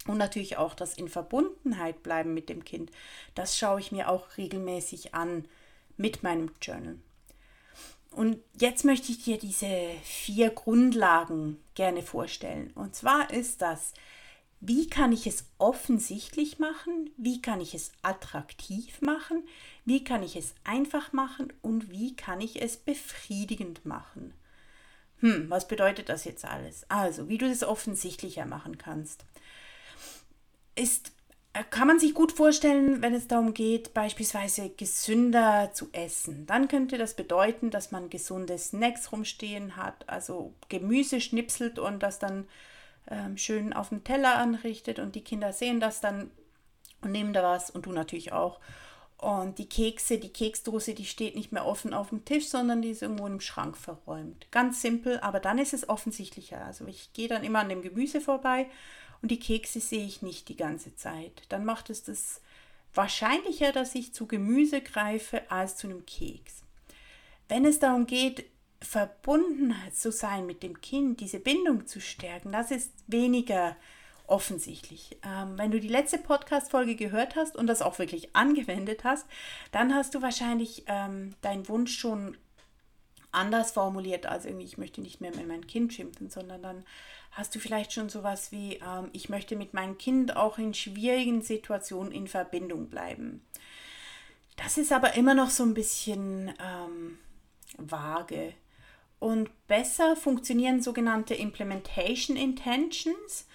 Und 0.08 0.18
natürlich 0.18 0.58
auch 0.58 0.74
das 0.74 0.94
in 0.98 1.10
Verbundenheit 1.10 2.02
bleiben 2.02 2.34
mit 2.34 2.50
dem 2.50 2.64
Kind. 2.64 2.92
Das 3.36 3.58
schaue 3.58 3.80
ich 3.80 3.92
mir 3.92 4.10
auch 4.10 4.38
regelmäßig 4.38 5.14
an 5.14 5.46
mit 5.98 6.24
meinem 6.24 6.52
Journal. 6.62 6.98
Und 8.12 8.40
jetzt 8.60 8.86
möchte 8.86 9.12
ich 9.12 9.24
dir 9.24 9.38
diese 9.38 9.92
vier 10.04 10.50
Grundlagen 10.50 11.60
gerne 11.76 12.02
vorstellen. 12.02 12.72
Und 12.74 12.96
zwar 12.96 13.32
ist 13.32 13.62
das, 13.62 13.94
wie 14.60 14.88
kann 14.88 15.12
ich 15.12 15.28
es 15.28 15.46
offensichtlich 15.60 16.58
machen? 16.58 17.12
Wie 17.18 17.42
kann 17.42 17.62
ich 17.62 17.76
es 17.76 17.92
attraktiv 18.02 19.02
machen? 19.02 19.44
Wie 19.86 20.04
kann 20.04 20.24
ich 20.24 20.36
es 20.36 20.56
einfach 20.64 21.14
machen? 21.14 21.54
Und 21.62 21.92
wie 21.92 22.16
kann 22.16 22.42
ich 22.42 22.60
es 22.62 22.78
befriedigend 22.78 23.86
machen? 23.86 24.34
Hm, 25.20 25.50
was 25.50 25.68
bedeutet 25.68 26.10
das 26.10 26.24
jetzt 26.24 26.46
alles? 26.46 26.90
Also, 26.90 27.30
wie 27.30 27.38
du 27.38 27.46
es 27.46 27.64
offensichtlicher 27.64 28.46
machen 28.46 28.78
kannst 28.78 29.26
ist 30.78 31.12
äh, 31.58 31.64
kann 31.70 31.88
man 31.88 32.00
sich 32.00 32.14
gut 32.14 32.32
vorstellen, 32.32 33.02
wenn 33.02 33.14
es 33.14 33.28
darum 33.28 33.54
geht, 33.54 33.94
beispielsweise 33.94 34.70
gesünder 34.70 35.72
zu 35.74 35.90
essen. 35.92 36.46
Dann 36.46 36.68
könnte 36.68 36.98
das 36.98 37.16
bedeuten, 37.16 37.72
dass 37.72 37.92
man 37.92 38.10
gesunde 38.10 38.58
Snacks 38.58 39.12
rumstehen 39.12 39.76
hat, 39.76 40.08
also 40.08 40.54
Gemüse 40.70 41.22
schnipselt 41.22 41.80
und 41.80 42.04
das 42.04 42.20
dann 42.20 42.48
ähm, 43.10 43.38
schön 43.38 43.74
auf 43.74 43.90
dem 43.90 44.04
Teller 44.04 44.36
anrichtet 44.38 45.00
und 45.00 45.16
die 45.16 45.24
Kinder 45.24 45.54
sehen 45.54 45.80
das 45.80 46.02
dann 46.02 46.30
und 47.02 47.12
nehmen 47.12 47.34
da 47.34 47.44
was 47.44 47.70
und 47.70 47.86
du 47.86 47.92
natürlich 47.92 48.34
auch. 48.34 48.60
Und 49.20 49.58
die 49.58 49.68
Kekse, 49.68 50.20
die 50.20 50.30
Keksdose, 50.30 50.94
die 50.94 51.06
steht 51.06 51.36
nicht 51.36 51.52
mehr 51.52 51.66
offen 51.66 51.96
auf 51.96 52.10
dem 52.10 52.24
Tisch, 52.24 52.50
sondern 52.50 52.84
die 52.84 52.92
ist 52.92 53.02
irgendwo 53.02 53.26
im 53.26 53.40
Schrank 53.40 53.76
verräumt. 53.76 54.46
Ganz 54.52 54.82
simpel, 54.84 55.20
aber 55.22 55.40
dann 55.40 55.58
ist 55.58 55.74
es 55.74 55.90
offensichtlicher. 55.90 56.64
Also 56.64 56.86
ich 56.86 57.14
gehe 57.14 57.28
dann 57.28 57.44
immer 57.44 57.60
an 57.60 57.70
dem 57.70 57.82
Gemüse 57.82 58.22
vorbei 58.22 58.68
und 59.22 59.32
die 59.32 59.40
Kekse 59.40 59.80
sehe 59.80 60.06
ich 60.06 60.22
nicht 60.22 60.50
die 60.50 60.58
ganze 60.58 60.96
Zeit. 60.96 61.44
Dann 61.50 61.66
macht 61.66 61.90
es 61.90 62.04
das 62.04 62.42
wahrscheinlicher, 62.94 63.72
dass 63.72 63.96
ich 63.96 64.14
zu 64.14 64.28
Gemüse 64.28 64.82
greife 64.82 65.50
als 65.50 65.78
zu 65.78 65.88
einem 65.88 66.06
Keks. 66.06 66.64
Wenn 67.48 67.66
es 67.66 67.80
darum 67.80 68.08
geht, 68.08 68.46
verbunden 68.82 69.76
zu 69.94 70.12
sein 70.12 70.46
mit 70.46 70.64
dem 70.64 70.82
Kind, 70.82 71.20
diese 71.20 71.40
Bindung 71.40 71.88
zu 71.88 72.00
stärken, 72.00 72.52
das 72.52 72.72
ist 72.72 72.92
weniger 73.08 73.76
offensichtlich. 74.28 75.18
Ähm, 75.24 75.58
wenn 75.58 75.72
du 75.72 75.80
die 75.80 75.88
letzte 75.88 76.18
Podcast-Folge 76.18 76.96
gehört 76.96 77.36
hast 77.36 77.56
und 77.56 77.68
das 77.68 77.82
auch 77.82 77.98
wirklich 77.98 78.36
angewendet 78.36 79.04
hast, 79.04 79.26
dann 79.72 79.96
hast 79.96 80.14
du 80.14 80.22
wahrscheinlich 80.22 80.84
ähm, 80.88 81.34
deinen 81.42 81.68
Wunsch 81.70 81.98
schon 81.98 82.38
anders 83.32 83.72
formuliert 83.72 84.26
als 84.26 84.46
irgendwie, 84.46 84.66
ich 84.66 84.78
möchte 84.78 85.02
nicht 85.02 85.22
mehr 85.22 85.36
mit 85.36 85.48
meinem 85.48 85.68
Kind 85.68 85.94
schimpfen, 85.94 86.30
sondern 86.30 86.62
dann 86.62 86.84
hast 87.38 87.54
du 87.54 87.60
vielleicht 87.60 87.94
schon 87.94 88.10
sowas 88.10 88.52
wie, 88.52 88.76
ähm, 88.76 89.10
ich 89.14 89.30
möchte 89.30 89.56
mit 89.56 89.74
meinem 89.74 89.98
Kind 89.98 90.36
auch 90.36 90.58
in 90.58 90.74
schwierigen 90.74 91.44
Situationen 91.44 92.12
in 92.12 92.28
Verbindung 92.28 92.90
bleiben. 92.90 93.46
Das 94.56 94.80
ist 94.80 94.92
aber 94.92 95.14
immer 95.14 95.36
noch 95.36 95.52
so 95.52 95.64
ein 95.64 95.76
bisschen 95.76 96.52
ähm, 96.60 97.20
vage. 97.78 98.54
Und 99.20 99.50
besser 99.68 100.16
funktionieren 100.16 100.82
sogenannte 100.82 101.36
Implementation 101.36 102.36
Intentions 102.36 103.46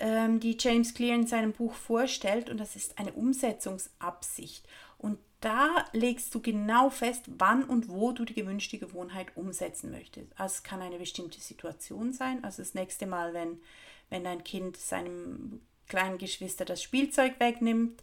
ähm, 0.00 0.40
die 0.40 0.56
James 0.58 0.94
Clear 0.94 1.14
in 1.14 1.26
seinem 1.26 1.52
Buch 1.52 1.74
vorstellt. 1.74 2.48
Und 2.48 2.58
das 2.58 2.76
ist 2.76 2.98
eine 2.98 3.12
Umsetzungsabsicht. 3.12 4.66
Und 4.96 5.18
da 5.42 5.84
legst 5.92 6.34
du 6.34 6.40
genau 6.40 6.88
fest, 6.88 7.24
wann 7.26 7.64
und 7.64 7.88
wo 7.88 8.12
du 8.12 8.24
die 8.24 8.34
gewünschte 8.34 8.78
Gewohnheit 8.78 9.36
umsetzen 9.36 9.90
möchtest. 9.90 10.28
Also 10.38 10.54
es 10.54 10.62
kann 10.62 10.80
eine 10.80 10.98
bestimmte 10.98 11.40
Situation 11.40 12.12
sein. 12.12 12.42
Also 12.44 12.62
das 12.62 12.74
nächste 12.74 13.06
Mal, 13.06 13.34
wenn, 13.34 13.60
wenn 14.08 14.24
dein 14.24 14.44
Kind 14.44 14.76
seinem 14.76 15.60
kleinen 15.88 16.18
Geschwister 16.18 16.64
das 16.64 16.82
Spielzeug 16.82 17.38
wegnimmt 17.38 18.02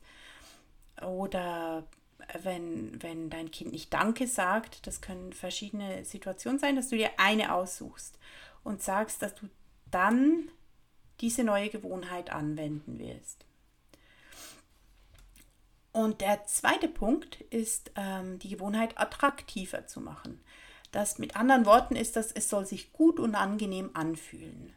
oder 1.02 1.88
wenn, 2.44 3.02
wenn 3.02 3.30
dein 3.30 3.52
Kind 3.52 3.72
nicht 3.72 3.94
Danke 3.94 4.28
sagt, 4.28 4.86
das 4.86 5.02
können 5.02 5.34
verschiedene 5.34 6.04
Situationen 6.06 6.60
sein, 6.60 6.76
dass 6.76 6.90
du 6.90 6.98
dir 6.98 7.12
eine 7.18 7.54
aussuchst 7.54 8.20
und 8.64 8.84
sagst, 8.84 9.22
dass 9.22 9.34
du 9.36 9.50
dann 9.90 10.50
diese 11.22 11.44
neue 11.44 11.70
Gewohnheit 11.70 12.30
anwenden 12.30 13.00
wirst. 13.00 13.46
Und 15.92 16.22
der 16.22 16.46
zweite 16.46 16.88
Punkt 16.88 17.42
ist, 17.50 17.92
ähm, 17.96 18.40
die 18.40 18.50
Gewohnheit 18.50 18.98
attraktiver 19.00 19.88
zu 19.88 20.02
machen. 20.02 20.40
Das 20.92 21.20
mit 21.20 21.36
anderen 21.36 21.66
Worten 21.66 21.96
ist, 21.96 22.16
dass 22.16 22.32
es 22.32 22.50
soll 22.50 22.66
sich 22.66 22.94
gut 22.94 23.20
und 23.20 23.36
angenehm 23.36 23.92
anfühlen. 23.94 24.74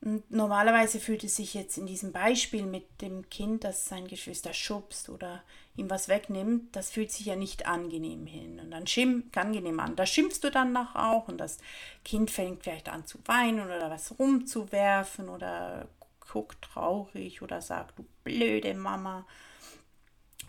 Und 0.00 0.28
normalerweise 0.32 0.98
fühlt 0.98 1.22
es 1.22 1.36
sich 1.36 1.54
jetzt 1.54 1.78
in 1.78 1.86
diesem 1.86 2.10
Beispiel 2.10 2.66
mit 2.66 3.00
dem 3.00 3.28
Kind, 3.30 3.62
das 3.62 3.84
sein 3.84 4.08
Geschwister 4.08 4.52
schubst 4.52 5.08
oder 5.08 5.44
ihm 5.76 5.88
was 5.90 6.08
wegnimmt, 6.08 6.74
das 6.74 6.90
fühlt 6.90 7.12
sich 7.12 7.26
ja 7.26 7.36
nicht 7.36 7.66
angenehm 7.66 8.26
hin. 8.26 8.58
Und 8.58 8.72
dann 8.72 8.88
schimpft 8.88 9.38
angenehm 9.38 9.78
an. 9.78 9.94
Da 9.94 10.04
schimpfst 10.04 10.40
du 10.42 10.50
dann 10.50 10.72
nach 10.72 10.96
auch 10.96 11.28
und 11.28 11.38
das 11.38 11.58
Kind 12.04 12.32
fängt 12.32 12.64
vielleicht 12.64 12.88
an 12.88 13.06
zu 13.06 13.18
weinen 13.26 13.64
oder 13.64 13.90
was 13.90 14.18
rumzuwerfen 14.18 15.28
oder 15.28 15.88
guckt 16.32 16.60
traurig 16.62 17.40
oder 17.40 17.60
sagt, 17.60 17.98
du 18.00 18.04
blöde 18.24 18.74
Mama. 18.74 19.24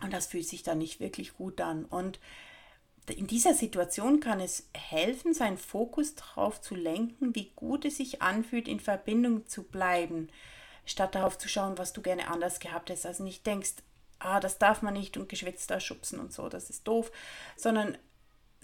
Und 0.02 0.12
das 0.12 0.26
fühlt 0.26 0.46
sich 0.46 0.62
dann 0.62 0.78
nicht 0.78 1.00
wirklich 1.00 1.36
gut 1.36 1.60
an. 1.60 1.84
Und 1.84 2.18
in 3.12 3.26
dieser 3.26 3.54
Situation 3.54 4.20
kann 4.20 4.40
es 4.40 4.68
helfen, 4.74 5.34
seinen 5.34 5.58
Fokus 5.58 6.14
darauf 6.14 6.60
zu 6.60 6.74
lenken, 6.74 7.34
wie 7.34 7.52
gut 7.54 7.84
es 7.84 7.98
sich 7.98 8.22
anfühlt, 8.22 8.66
in 8.66 8.80
Verbindung 8.80 9.46
zu 9.46 9.62
bleiben, 9.62 10.28
statt 10.86 11.14
darauf 11.14 11.36
zu 11.36 11.48
schauen, 11.48 11.78
was 11.78 11.92
du 11.92 12.02
gerne 12.02 12.28
anders 12.28 12.60
gehabt 12.60 12.88
hättest. 12.88 13.06
Also 13.06 13.22
nicht 13.22 13.46
denkst, 13.46 13.74
ah, 14.18 14.40
das 14.40 14.58
darf 14.58 14.82
man 14.82 14.94
nicht 14.94 15.16
und 15.16 15.28
geschwitzt 15.28 15.70
da 15.70 15.80
schubsen 15.80 16.18
und 16.18 16.32
so, 16.32 16.48
das 16.48 16.70
ist 16.70 16.88
doof, 16.88 17.12
sondern 17.56 17.98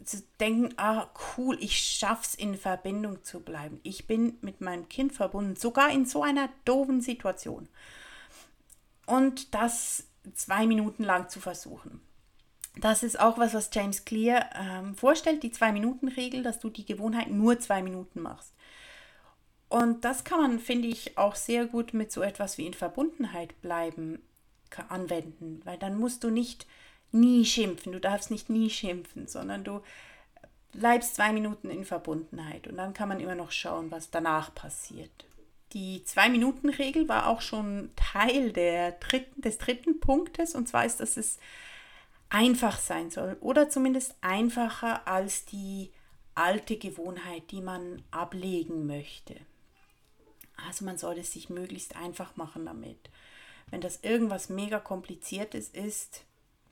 zu 0.04 0.22
denken, 0.40 0.72
ah, 0.78 1.10
cool, 1.37 1.58
ich 1.60 1.76
schaff's 1.76 2.34
in 2.34 2.56
Verbindung 2.56 3.22
zu 3.22 3.40
bleiben. 3.40 3.80
Ich 3.82 4.06
bin 4.06 4.38
mit 4.40 4.62
meinem 4.62 4.88
Kind 4.88 5.12
verbunden, 5.12 5.56
sogar 5.56 5.90
in 5.90 6.06
so 6.06 6.22
einer 6.22 6.49
doofen 6.64 7.02
Situation. 7.02 7.68
Und 9.04 9.54
das 9.54 10.04
zwei 10.34 10.66
Minuten 10.66 11.04
lang 11.04 11.28
zu 11.28 11.40
versuchen. 11.40 12.00
Das 12.76 13.02
ist 13.02 13.18
auch 13.18 13.38
was, 13.38 13.54
was 13.54 13.70
James 13.72 14.04
Clear 14.04 14.48
ähm, 14.54 14.94
vorstellt, 14.94 15.42
die 15.42 15.50
Zwei-Minuten-Regel, 15.50 16.42
dass 16.42 16.60
du 16.60 16.70
die 16.70 16.86
Gewohnheit 16.86 17.30
nur 17.30 17.58
zwei 17.58 17.82
Minuten 17.82 18.20
machst. 18.20 18.54
Und 19.68 20.04
das 20.04 20.24
kann 20.24 20.40
man, 20.40 20.58
finde 20.58 20.88
ich, 20.88 21.18
auch 21.18 21.34
sehr 21.34 21.66
gut 21.66 21.94
mit 21.94 22.12
so 22.12 22.22
etwas 22.22 22.58
wie 22.58 22.66
in 22.66 22.74
Verbundenheit 22.74 23.60
bleiben 23.60 24.20
anwenden, 24.88 25.60
weil 25.64 25.78
dann 25.78 25.98
musst 25.98 26.22
du 26.24 26.30
nicht 26.30 26.66
nie 27.12 27.44
schimpfen, 27.44 27.92
du 27.92 28.00
darfst 28.00 28.30
nicht 28.30 28.50
nie 28.50 28.70
schimpfen, 28.70 29.26
sondern 29.26 29.64
du 29.64 29.80
bleibst 30.72 31.16
zwei 31.16 31.32
Minuten 31.32 31.70
in 31.70 31.84
Verbundenheit 31.84 32.68
und 32.68 32.76
dann 32.76 32.94
kann 32.94 33.08
man 33.08 33.20
immer 33.20 33.34
noch 33.34 33.50
schauen, 33.50 33.90
was 33.90 34.10
danach 34.10 34.54
passiert. 34.54 35.26
Die 35.72 36.02
Zwei-Minuten-Regel 36.04 37.08
war 37.08 37.28
auch 37.28 37.40
schon 37.40 37.90
Teil 37.94 38.52
der 38.52 38.92
dritten, 38.92 39.40
des 39.40 39.58
dritten 39.58 40.00
Punktes 40.00 40.54
und 40.54 40.68
zwar 40.68 40.84
ist, 40.84 41.00
dass 41.00 41.16
es 41.16 41.38
einfach 42.28 42.78
sein 42.78 43.10
soll 43.10 43.36
oder 43.40 43.68
zumindest 43.70 44.14
einfacher 44.20 45.06
als 45.06 45.44
die 45.44 45.90
alte 46.34 46.76
Gewohnheit, 46.76 47.50
die 47.50 47.60
man 47.60 48.02
ablegen 48.10 48.86
möchte. 48.86 49.36
Also 50.68 50.84
man 50.84 50.98
soll 50.98 51.18
es 51.18 51.32
sich 51.32 51.50
möglichst 51.50 51.96
einfach 51.96 52.36
machen 52.36 52.66
damit. 52.66 53.10
Wenn 53.70 53.80
das 53.80 54.00
irgendwas 54.02 54.48
mega 54.48 54.80
kompliziertes 54.80 55.68
ist, 55.68 56.24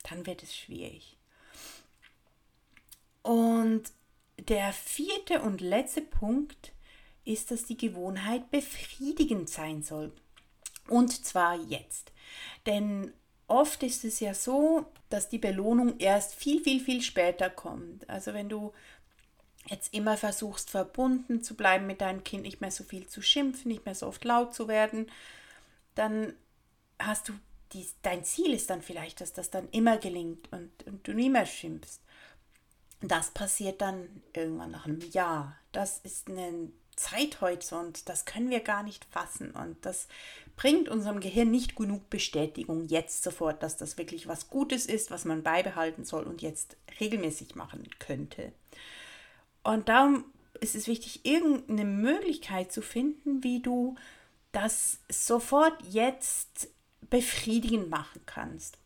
dann 0.09 0.27
wird 0.27 0.43
es 0.43 0.57
schwierig. 0.57 1.17
Und 3.23 3.85
der 4.39 4.73
vierte 4.73 5.43
und 5.43 5.61
letzte 5.61 6.03
Punkt 6.03 6.73
ist, 7.29 7.51
dass 7.51 7.65
die 7.65 7.77
Gewohnheit 7.77 8.51
befriedigend 8.51 9.49
sein 9.49 9.83
soll. 9.83 10.13
Und 10.89 11.25
zwar 11.25 11.57
jetzt. 11.57 12.13
Denn 12.67 13.13
oft 13.47 13.83
ist 13.83 14.05
es 14.05 14.21
ja 14.21 14.35
so, 14.35 14.87
dass 15.11 15.29
die 15.29 15.39
Belohnung 15.39 15.99
erst 15.99 16.35
viel, 16.35 16.63
viel, 16.63 16.81
viel 16.81 17.03
später 17.03 17.51
kommt. 17.51 18.09
Also 18.09 18.33
wenn 18.33 18.49
du 18.49 18.73
jetzt 19.67 19.93
immer 19.93 20.17
versuchst, 20.17 20.71
verbunden 20.71 21.43
zu 21.43 21.55
bleiben 21.55 21.87
mit 21.87 22.01
deinem 22.01 22.25
Kind, 22.25 22.45
nicht 22.45 22.61
mehr 22.61 22.71
so 22.71 22.85
viel 22.85 23.07
zu 23.07 23.21
schimpfen, 23.21 23.69
nicht 23.69 23.85
mehr 23.85 23.95
so 23.95 24.07
oft 24.07 24.25
laut 24.25 24.55
zu 24.55 24.67
werden, 24.67 25.11
dann 25.95 26.35
hast 26.99 27.29
du 27.29 27.35
dies, 27.73 27.97
dein 28.01 28.25
Ziel 28.25 28.55
ist 28.55 28.71
dann 28.71 28.81
vielleicht, 28.81 29.21
dass 29.21 29.35
das 29.35 29.51
dann 29.51 29.69
immer 29.71 29.99
gelingt 29.99 30.51
und, 30.53 30.71
und 30.87 31.07
du 31.07 31.13
nie 31.13 31.29
mehr 31.29 31.45
schimpfst. 31.45 32.01
Das 33.03 33.31
passiert 33.31 33.83
dann 33.83 34.23
irgendwann 34.33 34.71
nach 34.71 34.87
einem 34.87 35.01
Jahr. 35.11 35.57
Das 35.73 35.99
ist 35.99 36.29
ein 36.29 36.73
Zeithorizont, 36.99 38.09
das 38.09 38.25
können 38.25 38.51
wir 38.51 38.61
gar 38.61 38.83
nicht 38.83 39.05
fassen 39.07 39.53
und 39.53 39.77
das 39.87 40.09
bringt 40.57 40.89
unserem 40.89 41.21
Gehirn 41.21 41.51
nicht 41.51 41.77
genug 41.77 42.11
Bestätigung 42.11 42.87
jetzt 42.87 43.23
sofort, 43.23 43.63
dass 43.63 43.77
das 43.77 43.97
wirklich 43.97 44.27
was 44.27 44.51
Gutes 44.51 44.87
ist, 44.87 45.11
was 45.11 45.25
man 45.25 45.43
beibehalten 45.43 46.05
soll 46.05 46.25
und 46.25 46.43
jetzt 46.43 46.77
regelmäßig 47.01 47.55
machen 47.55 47.89
könnte. 48.01 48.53
Und 49.63 49.89
darum 49.89 50.25
ist 50.61 50.75
es 50.75 50.89
wichtig, 50.89 51.25
irgendeine 51.25 51.85
Möglichkeit 51.85 52.73
zu 52.73 52.83
finden, 52.83 53.45
wie 53.45 53.61
du 53.61 53.95
das 54.51 54.99
sofort 55.09 55.81
jetzt 55.89 56.69
befriedigend 57.03 57.91
machen 57.91 58.23
kannst. 58.27 58.78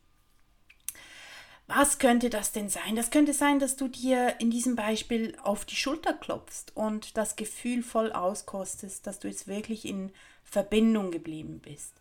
Was 1.69 1.99
könnte 1.99 2.28
das 2.28 2.52
denn 2.52 2.69
sein? 2.69 2.97
Das 2.97 3.11
könnte 3.11 3.33
sein, 3.33 3.59
dass 3.59 3.76
du 3.76 3.88
dir 3.88 4.40
in 4.40 4.50
diesem 4.50 4.76
Beispiel 4.76 5.37
auf 5.42 5.64
die 5.64 5.76
Schulter 5.76 6.12
klopfst 6.12 6.66
und 6.75 7.16
das 7.16 7.37
Gefühl 7.37 7.83
voll 7.83 8.12
auskostest, 8.12 9.07
dass 9.07 9.21
du 9.21 9.28
jetzt 9.28 9.47
wirklich 9.47 9.87
in 9.87 10.12
Verbindung 10.45 11.11
geblieben 11.11 11.61
bist. 11.61 11.95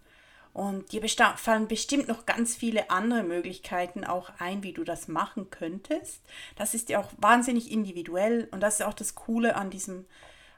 Und 0.53 0.91
dir 0.91 1.01
fallen 1.37 1.69
bestimmt 1.69 2.09
noch 2.09 2.25
ganz 2.25 2.55
viele 2.55 2.89
andere 2.89 3.23
Möglichkeiten 3.23 4.03
auch 4.03 4.31
ein, 4.39 4.63
wie 4.63 4.73
du 4.73 4.83
das 4.83 5.07
machen 5.07 5.49
könntest. 5.49 6.21
Das 6.57 6.73
ist 6.73 6.89
ja 6.89 6.99
auch 6.99 7.09
wahnsinnig 7.17 7.71
individuell 7.71 8.49
und 8.51 8.59
das 8.59 8.79
ist 8.79 8.85
auch 8.85 8.93
das 8.93 9.15
Coole 9.15 9.55
an 9.55 9.69
diesem, 9.69 10.05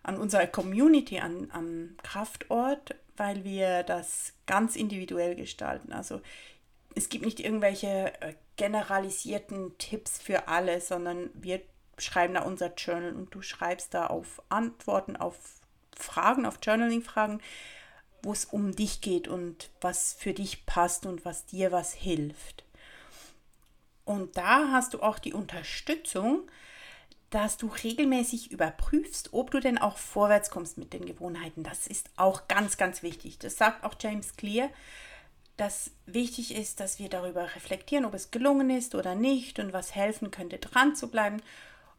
an 0.02 0.18
unserer 0.18 0.48
Community, 0.48 1.20
an, 1.20 1.50
am 1.52 1.96
Kraftort, 2.02 2.96
weil 3.18 3.44
wir 3.44 3.84
das 3.84 4.34
ganz 4.48 4.76
individuell 4.76 5.36
gestalten. 5.36 5.94
Also 5.94 6.22
es 6.96 7.10
gibt 7.10 7.26
nicht 7.26 7.40
irgendwelche 7.40 8.14
äh, 8.22 8.34
generalisierten 8.56 9.78
Tipps 9.78 10.20
für 10.20 10.48
alle, 10.48 10.82
sondern 10.82 11.30
wir 11.34 11.62
schreiben 11.98 12.34
da 12.34 12.42
unser 12.42 12.74
Journal 12.74 13.14
und 13.14 13.34
du 13.34 13.42
schreibst 13.42 13.94
da 13.94 14.08
auf 14.08 14.42
Antworten 14.50 15.16
auf 15.16 15.36
Fragen, 15.96 16.46
auf 16.46 16.60
Journaling-Fragen, 16.62 17.42
wo 18.24 18.32
es 18.32 18.46
um 18.46 18.76
dich 18.76 19.02
geht 19.02 19.28
und 19.28 19.70
was 19.82 20.14
für 20.14 20.34
dich 20.34 20.66
passt 20.66 21.06
und 21.06 21.26
was 21.26 21.46
dir 21.46 21.72
was 21.72 21.94
hilft. 21.94 22.64
Und 24.06 24.38
da 24.38 24.72
hast 24.72 24.94
du 24.94 25.02
auch 25.02 25.20
die 25.20 25.34
Unterstützung, 25.34 26.50
dass 27.30 27.58
du 27.58 27.68
regelmäßig 27.68 28.52
überprüfst, 28.52 29.34
ob 29.34 29.50
du 29.52 29.60
denn 29.60 29.78
auch 29.78 29.98
vorwärts 29.98 30.52
kommst 30.52 30.78
mit 30.78 30.94
den 30.94 31.06
Gewohnheiten. 31.06 31.64
Das 31.64 31.88
ist 31.88 32.10
auch 32.16 32.48
ganz, 32.48 32.78
ganz 32.78 33.02
wichtig. 33.02 33.40
Das 33.40 33.58
sagt 33.58 33.84
auch 33.84 33.96
James 34.00 34.36
Clear, 34.36 34.70
dass 35.58 35.92
wichtig 36.06 36.56
ist, 36.56 36.80
dass 36.80 37.00
wir 37.00 37.10
darüber 37.10 37.56
reflektieren, 37.56 38.06
ob 38.06 38.14
es 38.14 38.32
gelungen 38.32 38.70
ist 38.70 38.96
oder 38.96 39.16
nicht 39.16 39.60
und 39.60 39.74
was 39.74 39.96
helfen 39.96 40.32
könnte, 40.32 40.58
dran 40.58 40.96
zu 40.96 41.10
bleiben. 41.10 41.42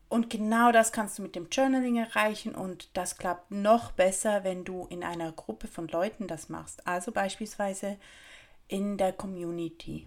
Und 0.09 0.31
genau 0.31 0.71
das 0.73 0.93
kannst 0.93 1.19
du 1.19 1.23
mit 1.23 1.35
dem 1.35 1.49
Journaling 1.51 1.97
erreichen 1.97 2.55
und 2.55 2.89
das 2.95 3.17
klappt 3.17 3.51
noch 3.51 3.93
besser, 3.93 4.45
wenn 4.45 4.65
du 4.65 4.87
in 4.91 5.03
einer 5.03 5.33
Gruppe 5.33 5.67
von 5.67 5.89
Leuten 5.89 6.27
das 6.27 6.49
machst. 6.49 6.87
Also 6.87 7.11
beispielsweise 7.11 7.97
in 8.69 8.97
der 8.97 9.13
Community. 9.13 10.07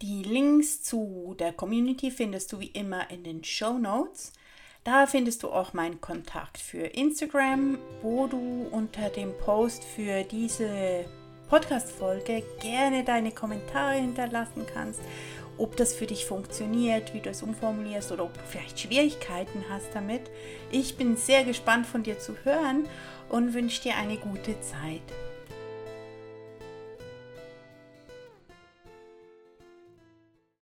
Die 0.00 0.22
Links 0.22 0.82
zu 0.82 1.34
der 1.38 1.52
Community 1.52 2.10
findest 2.10 2.52
du 2.52 2.60
wie 2.60 2.68
immer 2.68 3.10
in 3.10 3.24
den 3.24 3.42
Show 3.42 3.78
Notes. 3.78 4.32
Da 4.84 5.06
findest 5.06 5.42
du 5.42 5.50
auch 5.50 5.72
meinen 5.72 6.00
Kontakt 6.00 6.58
für 6.58 6.86
Instagram, 6.86 7.78
wo 8.02 8.28
du 8.28 8.68
unter 8.70 9.10
dem 9.10 9.36
Post 9.38 9.84
für 9.84 10.22
diese 10.22 11.04
Podcast-Folge 11.48 12.42
gerne 12.60 13.04
deine 13.04 13.32
Kommentare 13.32 13.94
hinterlassen 13.94 14.66
kannst 14.72 15.00
ob 15.58 15.76
das 15.76 15.92
für 15.92 16.06
dich 16.06 16.24
funktioniert, 16.24 17.12
wie 17.12 17.20
du 17.20 17.30
es 17.30 17.42
umformulierst 17.42 18.12
oder 18.12 18.24
ob 18.24 18.34
du 18.34 18.40
vielleicht 18.48 18.78
Schwierigkeiten 18.78 19.64
hast 19.68 19.88
damit. 19.92 20.22
Ich 20.70 20.96
bin 20.96 21.16
sehr 21.16 21.44
gespannt 21.44 21.86
von 21.86 22.04
dir 22.04 22.18
zu 22.18 22.36
hören 22.44 22.86
und 23.28 23.54
wünsche 23.54 23.82
dir 23.82 23.96
eine 23.96 24.16
gute 24.16 24.60
Zeit. 24.60 25.02